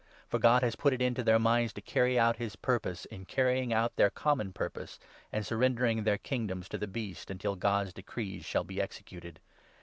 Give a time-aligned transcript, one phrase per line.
[0.27, 3.25] For God has put it into their 17 minds to carry out his purpose, in
[3.25, 4.97] carrying out their common purpose
[5.31, 9.39] and surrendering their kingdoms to the Beast, until God's decrees shall be executed.